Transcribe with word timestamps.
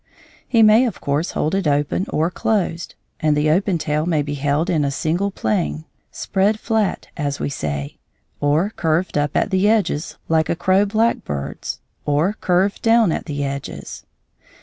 He 0.47 0.63
may 0.63 0.85
of 0.87 0.99
course 0.99 1.33
hold 1.33 1.53
it 1.53 1.67
open 1.67 2.07
or 2.09 2.31
closed; 2.31 2.95
and 3.19 3.37
the 3.37 3.51
open 3.51 3.77
tail 3.77 4.07
may 4.07 4.23
be 4.23 4.33
held 4.33 4.67
in 4.67 4.83
a 4.83 4.89
single 4.89 5.29
plane, 5.29 5.85
"spread 6.09 6.59
flat," 6.59 7.09
as 7.15 7.39
we 7.39 7.49
say; 7.51 7.99
or 8.39 8.71
curved 8.71 9.15
up 9.15 9.37
at 9.37 9.51
the 9.51 9.69
edges, 9.69 10.17
like 10.27 10.49
a 10.49 10.55
crow 10.55 10.85
blackbird's; 10.87 11.81
or 12.03 12.33
curved 12.33 12.81
down 12.81 13.11
at 13.11 13.27
the 13.27 13.43
edges. 13.43 14.03